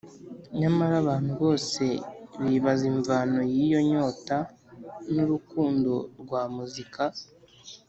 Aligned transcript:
Nyamara 0.59 0.93
abantu 1.03 1.31
bose 1.41 1.83
bibaza 2.41 2.83
imvano 2.93 3.39
y'iyo 3.53 3.79
nyota 3.91 4.35
n'urukundo 5.13 5.91
rwa 6.21 6.43
muzika 6.55 7.03